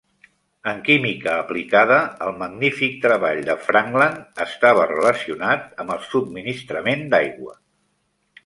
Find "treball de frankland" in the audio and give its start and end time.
3.05-4.43